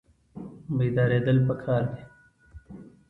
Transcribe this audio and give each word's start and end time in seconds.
بیداریدل 0.77 1.37
پکار 1.47 1.83
دي 1.91 2.01